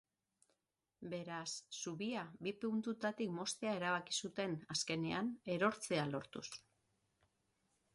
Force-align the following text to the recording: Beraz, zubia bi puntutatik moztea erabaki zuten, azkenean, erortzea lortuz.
Beraz, 1.11 1.49
zubia 1.81 2.23
bi 2.47 2.55
puntutatik 2.65 3.37
moztea 3.37 3.77
erabaki 3.83 4.19
zuten, 4.25 4.59
azkenean, 4.77 5.31
erortzea 5.59 6.13
lortuz. 6.19 6.49